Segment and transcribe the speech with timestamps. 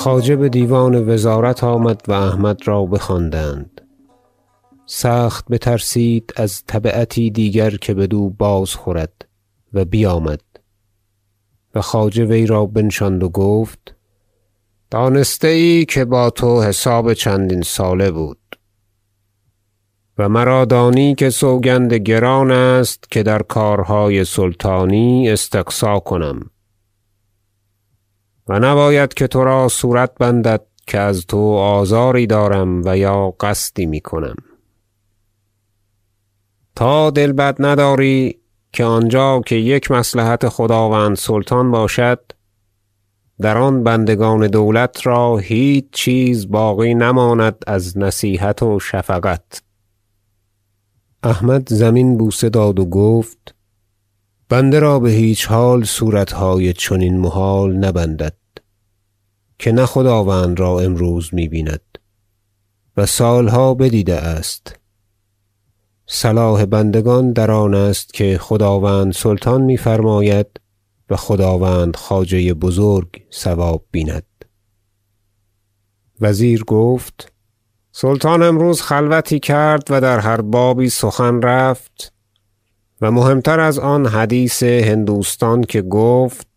[0.00, 3.80] خواجه بدیوان وزارت آمد و احمد را بخواندند.
[4.86, 9.28] سخت بترسید از تبعتی دیگر که بدو بازخورد
[9.72, 10.40] و بیامد.
[11.74, 13.94] و خواجه وی را بنشاند و گفت
[14.90, 18.58] دانسته ای که با تو حساب چندین ساله بود.
[20.18, 26.50] و مرا دانی که سوگند گران است که در کارهای سلطانی استقصا کنم.
[28.50, 34.34] و نباید که ترا صورت بندد که از تو آزاری دارم و یا قصدی می‌کنم
[36.76, 38.38] تا دل بد نداری
[38.72, 42.20] که آنجا که یک مصلحت خداوند سلطان باشد
[43.40, 49.62] در آن بندگان دولت را هیچ چیز باقی نماند از نصیحت و شفقت.
[51.22, 53.54] احمد زمین بوسه داد و گفت
[54.48, 58.39] بنده را بهیچ حال صورتهای چنین محال نبندد.
[59.60, 61.98] که نه خداوند را امروز می بیند
[62.96, 64.76] و سالها بدیده است.
[66.06, 70.46] صلاح بندگان در آن است که خداوند سلطان میفرماید
[71.10, 74.26] و خداوند خواجه بزرگ صواب بیند.
[76.20, 77.32] وزیر گفت
[77.92, 82.12] سلطان امروز خلوتی کرد و در هر بابی سخن رفت
[83.00, 86.49] و مهمتر از آن حدیث هندوستان که گفت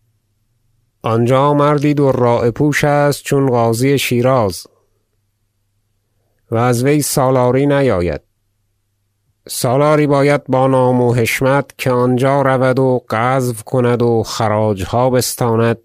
[1.04, 4.66] آنجا مردی دراعه پوش است چون قاضی شیراز.
[6.50, 8.20] و از وی سالاری نیاید.
[9.48, 15.78] سالاری باید با نام و حشمت که آنجا رود و غزو کند و خراجها بستاند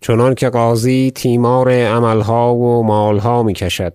[0.00, 3.94] چنانکه قاضی تیمار عملها و مالها می کشد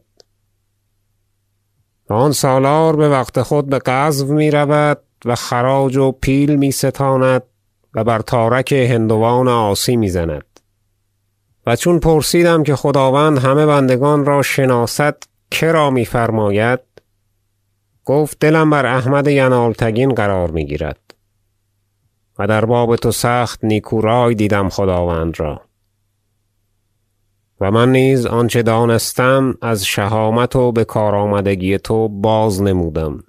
[2.09, 7.43] و آن سالار بوقت خود بغزو می‌رود و خراج و پیل می ستاند
[7.95, 10.59] و بر تارک هندوان عاصی می‌زند.
[11.65, 16.79] و چون پرسیدم که خداوند همه بندگان را شناسد کرا میفرماید؟
[18.05, 20.99] گفت دلم بر احمد ینالتگین قرار می‌گیرد.
[22.39, 25.61] و در باب تو سخت نیکو رای دیدم خداوند را.
[27.61, 33.23] و من نیز آنچه دانستم از شهامت و بکارآمدگی تو بازنمودم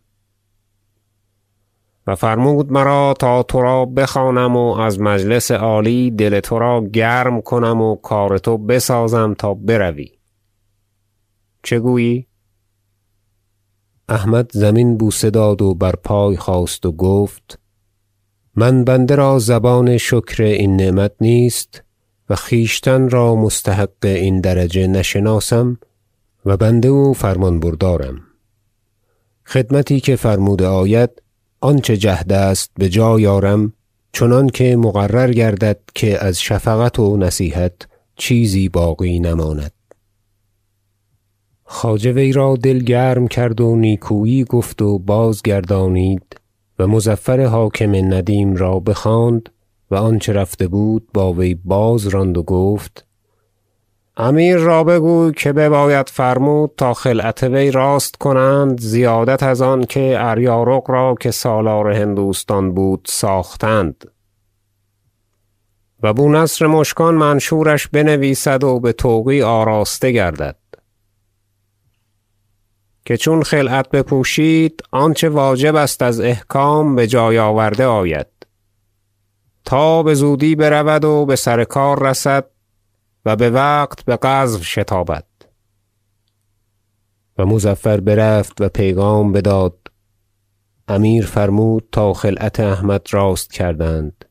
[2.07, 7.97] و فرمود مرا تا ترا بخوانم و از مجلس عالی دل ترا گرم کنم و
[7.97, 10.11] کار تو بسازم تا بروی.
[11.63, 12.27] چه گویی؟
[14.09, 17.59] احمد زمین بوسه داد و بر پای خاست و گفت
[18.57, 21.83] من بنده را زبان شکر این نعمت نیست
[22.31, 25.79] و خویشتن را مستحق این درجه نشناسم
[26.47, 28.21] و بنده و فرمان بردارم
[29.47, 31.23] خدمتی که فرموده آید
[31.65, 33.73] آنچه جهد است بجای آرم
[34.13, 37.73] چنانکه مقرر گردد که از شفقت و نصیحت
[38.17, 39.73] چیزی باقی نماند.
[41.65, 46.37] خواجه وی را دل گرم کرد و نیکویی گفت و بازگردانید
[46.79, 49.49] و مظفر حاکم ندیم را بخواند
[49.91, 53.04] و آنچه رفته بود با وی بازراند و گفت
[54.17, 60.17] امیر را بگوی که بباید فرمود تا خلعت وی راست کنند زیادت از آن که
[60.19, 64.05] اریارق را که سالار هندوستان بود ساختند.
[66.03, 70.57] و بو نصر مشکان منشورش بنویسد و بتوقیع آراسته گردد.
[73.07, 78.27] که چون خلعت بپوشید آنچه واجب است از احکام بجای آورده آید.
[79.65, 82.54] تا بزودی برود و بسر کار رسد
[83.27, 85.25] و بوقت بغزو شتابد.
[87.39, 89.77] و مظفر برفت و پیغام بداد.
[90.89, 94.25] امیر فرمود تا خلعت احمد راست کردند.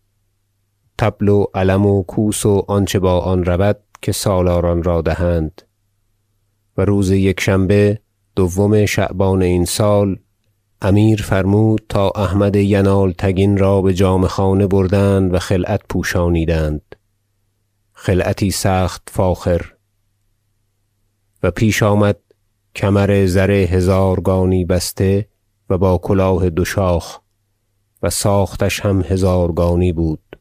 [0.98, 5.62] طبل و علم و کوس و آنچه با آن رود که سالاران را دهند.
[6.78, 8.00] و روز یکشنبه
[8.36, 10.20] دوم شعبان این سال
[10.82, 16.96] امیر فرمود تا احمد ینالتگین را بجامه خانه بردند و خلعت پوشانیدند.
[18.06, 19.74] خلعتی سخت فاخر.
[21.44, 22.20] و پیش آمد
[22.76, 25.28] کمر زر هزارگانی بسته
[25.70, 27.20] و با کلاه دو شاخ
[28.02, 30.40] و ساختش هم هزارگانی بود.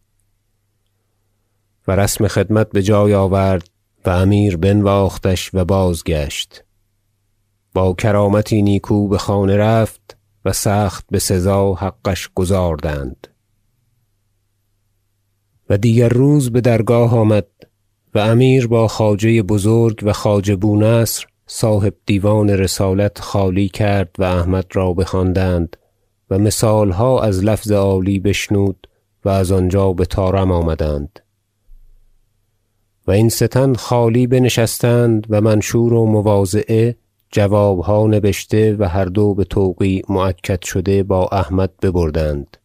[1.88, 3.70] و رسم خدمت بجای آورد
[4.04, 6.64] و امیر بنواختش و بازگشت.
[7.74, 13.31] با کرامتی نیکو بخانه رفت و سخت بسزا حقش گزاردند.
[15.70, 17.46] و دیگر روز بدرگاه آمد
[18.14, 24.24] و امیر با خواجه بزرگ و خواجه بو نصر صاحب دیوان رسالت خالی کرد و
[24.24, 25.76] احمد را بخواندند
[26.30, 28.86] و مثالها از لفظ عالی بشنود
[29.24, 31.20] و از آنجا بطارم آمدند.
[33.06, 36.96] و این سه تن خالی بنشستند و منشور و مواضعه
[37.30, 42.56] جوابها نبشته و هر دو بتوقیع مؤکد شده با احمد ببردند.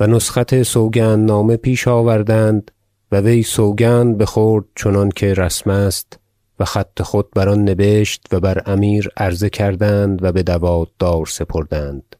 [0.00, 2.70] و نسخت سوگندنامه پیش آوردند
[3.12, 6.18] و وی سوگند بخورد چنانکه رسم است
[6.60, 12.16] و خط خود بر آن نبشت و بر امیر عرضه کردند و بدوات دار سپردند.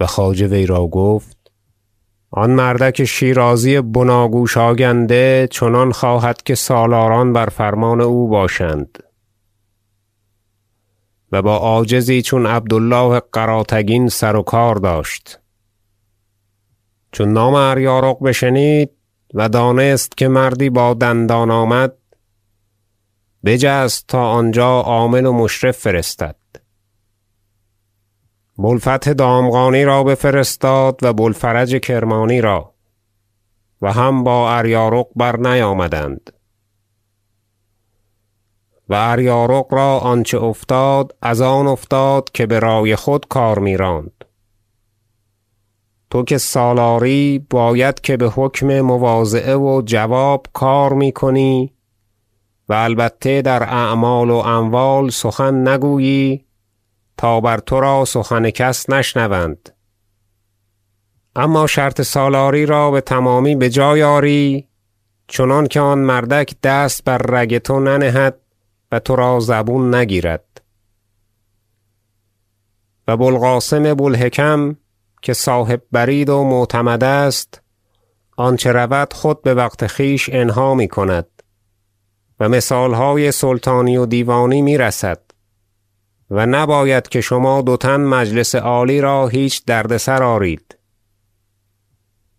[0.00, 1.36] و خواجه وی را گفت
[2.30, 8.98] آن مردک شیرازی بناگوش آگنده چنان خواهد که سالاران بر فرمان او باشند.
[11.32, 15.38] و با عاجزی چون عبد الله قراتگین سر و کار داشت.
[17.12, 18.90] چون نام اریارق بشنید
[19.34, 21.92] و دانست که مردی با دندان آمد
[23.44, 26.36] بجست تا آنجا عامل و مشرف فرستد.
[28.56, 32.74] بو الفتح دامغانی را بفرستاد و بو الفرج کرمانی را
[33.82, 36.32] و هم با اریارق برنیامدند
[38.88, 44.15] و اریارق را آنچه افتاد از آن افتاد که برای خود کار میراند.
[46.10, 51.72] تو که سالاری باید که بحکم مواضعه و جواب کار می‌کنی
[52.68, 56.44] و البته در اعمال و اموال سخن نگویی
[57.16, 59.70] تا بر ترا سخن کس نشنوند.
[61.36, 64.68] اما شرط سالاری را بتمامی بجای آری
[65.28, 68.40] چنانکه آن مردک دست بر رگ تو ننهد
[68.92, 70.62] و ترا زبون نگیرد.
[73.08, 74.76] و بو الحکم
[75.26, 77.62] که صاحب برید و معتمد است
[78.36, 81.26] آنچه رود خود بوقت خویش انها می‌کند
[82.40, 85.20] و مثالهای سلطانی و دیوانی می‌رسد
[86.30, 90.78] و نباید که شما دو تن مجلس عالی را هیچ دردسر آرید.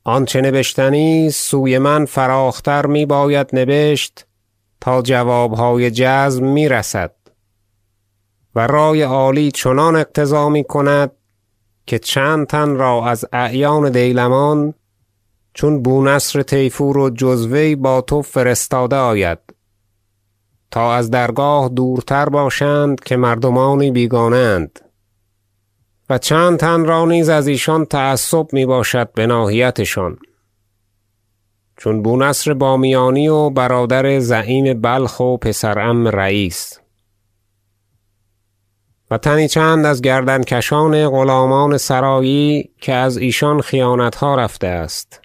[0.04, 4.26] آنچه نبشتنی است سوی من فراخ تر میباید نبشت
[4.82, 7.16] تا جوابهای جزم می‌رسد
[8.56, 11.12] و رای عالی چنان اقتضا می‌کند
[11.88, 14.74] که چند تن را از اعیان دیلمان
[15.54, 19.40] چون بو نصر طیفور و جز وی با تو فرستاده آید.
[20.72, 24.80] تا از درگاه دورتر باشند که مردمانی بیگانه اند
[26.10, 30.18] و چند تن را نیز از ایشان تعصب می‌باشد بناحیتشان
[31.78, 36.80] چون بو نصر بامیانی و برادر زعیم بلخ و پسر عم رییس
[39.12, 45.22] و تنی چند از گردنکشان غلامان سرایی که از ایشان خیانتها رفته است.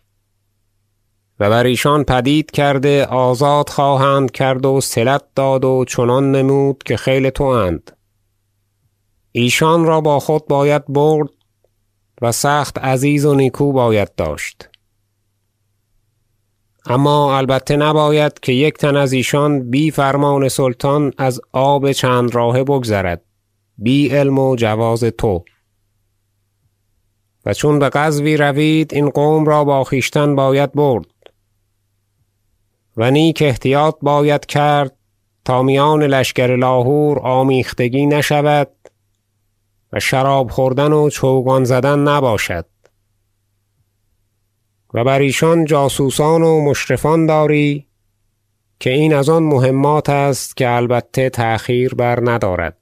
[1.40, 6.96] و بر ایشان پدید کرده آزاد خواهند کرد و صلت داد و چنان نمود که
[6.96, 7.96] خیل تواند
[9.32, 11.28] ایشان را با خود باید برد
[12.22, 14.68] و سخت عزیز و نیکو باید داشت.
[16.86, 22.64] اما البته نباید که یک تن از ایشان بی فرمان سلطان از آب چند راهه
[22.64, 23.22] بگذرد.
[23.82, 25.44] بی علم و جواز تو.
[27.46, 31.06] و چون بغزوی روید این قوم را با خویشتن باید برد.
[32.96, 34.96] و نیک احتیاط باید کرد
[35.44, 38.70] تا میان لشکر لاهور آمیختگی نشود
[39.92, 42.66] و شراب خوردن و چوگان زدن نباشد.
[44.94, 47.86] و بر ایشان جاسوسان و مشرفان داری
[48.80, 52.81] که این از آن مهمات است که البته تأخیر برندارد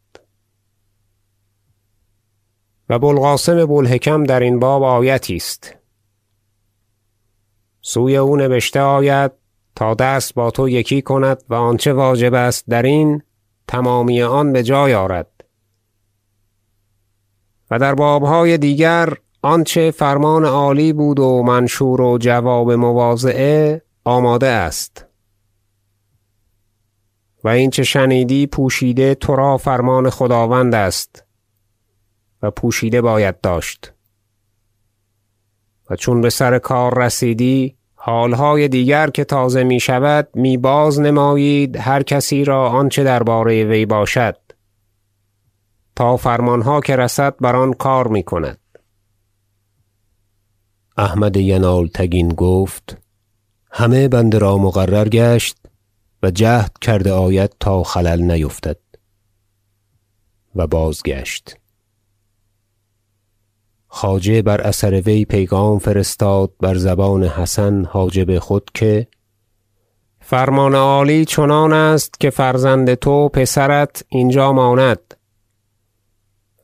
[2.91, 5.75] و بو القاسم بو الحکم درین باب آیتی است.
[7.83, 9.33] سوی او نبشته آید
[9.77, 13.23] تا دست با تو یکی کند و آنچه واجب است درین
[13.69, 15.45] تمامی آن بجای آرد.
[17.71, 25.07] و در بابهای دیگر آنچه فرمان عالی بود و منشور و جواب مواضعه آماده است.
[27.45, 31.30] و این چه شنیدی پوشیده ترا فرمان خداوند است.
[32.43, 33.93] و پوشیده باید داشت.
[35.91, 42.69] و چون بسر کار رسیدی حالهای دیگر که تازه می‌شود می بازنمایید هر کسی را
[42.69, 44.37] آنچه درباره وی باشد.
[45.97, 48.59] تا فرمانها که رسد بر آن کار می‌کند.
[50.97, 52.97] احمد ینالتگین گفت
[53.73, 55.57] همه بنده را مقرر گشت
[56.23, 58.77] و جهد کرده آید تا خلل نیفتد.
[60.55, 61.60] و بازگشت.
[63.93, 69.07] خواجه بر اثر وی پیغام فرستاد بر زبان حسن حاجب خود که
[70.21, 75.15] فرمان عالی چنان است که فرزند تو پسرت اینجا ماند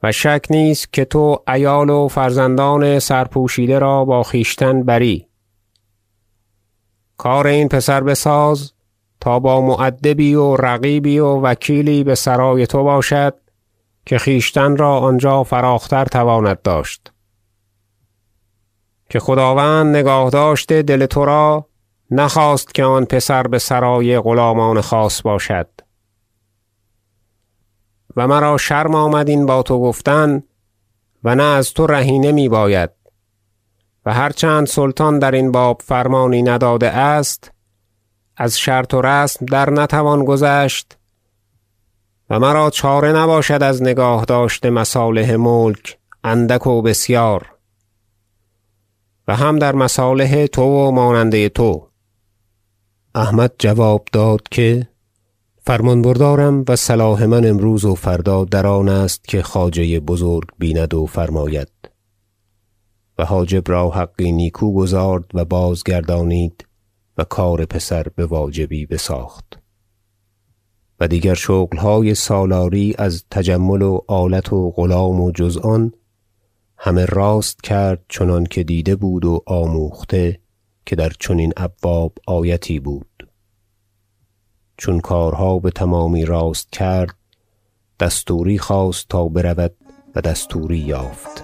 [0.03, 5.27] و شک نیست که تو عیال و فرزندان سرپوشیده را با خویشتن بری.
[7.17, 8.73] کار این پسر بساز
[9.21, 13.35] تا با مؤدبی و رقیبی و وکیلی بسرای تو باشد
[14.07, 17.13] که خویشتن را آنجا فراخ تر تواند داشت.
[19.11, 21.67] که خداوند نگاهداشت دل ترا
[22.11, 25.69] نخواست که آن پسر بسرای غلامان خاص باشد.
[28.17, 30.43] و مرا شرم آمد این با تو گفتن
[31.25, 32.91] و نه از تو رهینه میباید
[34.07, 37.51] و هر چند سلطان درین باب فرمانی نداده است
[38.37, 40.99] از شرط و رسم در نتوان گذشت
[42.31, 47.56] و مرا چاره نباشد از نگاهداشت مصالح ملک اندک و بسیار.
[49.29, 51.89] و هم در مصالح تو و ماننده تو.
[53.15, 54.89] احمد جواب داد که
[55.61, 60.95] فرمان بردارم و صلاح من امروز و فردا در آن است که خواجه بزرگ بیند
[60.95, 61.69] و فرماید.
[63.19, 66.67] و حاجب را حقی نیکو گزارد و بازگردانید
[67.19, 69.59] و کار پسر بواجبی بساخت.
[71.01, 75.93] و دیگر شغلهای سالاری از تجمل و آلت و غلام و جز آن
[76.79, 80.41] همه راست کرد چنانکه دیده بود و آموخته
[80.87, 83.29] که در چنین ابواب آیتی بود.
[84.77, 87.15] چون کارها بتمامی راست کرد
[88.01, 89.75] دستوری خواست تا برود
[90.15, 91.36] و دستوری یافت.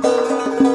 [0.00, 0.67] Música